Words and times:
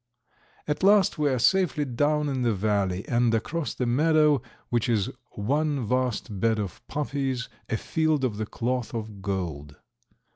At 0.67 0.81
last 0.81 1.19
we 1.19 1.29
are 1.29 1.37
safely 1.37 1.85
down 1.85 2.27
in 2.27 2.41
the 2.41 2.55
valley 2.55 3.07
and 3.07 3.31
across 3.35 3.75
the 3.75 3.85
meadow, 3.85 4.41
which 4.69 4.89
is 4.89 5.11
one 5.33 5.85
vast 5.85 6.39
bed 6.39 6.57
of 6.57 6.81
poppies, 6.87 7.49
a 7.69 7.77
field 7.77 8.23
of 8.23 8.37
the 8.37 8.47
cloth 8.47 8.95
of 8.95 9.21
gold. 9.21 9.75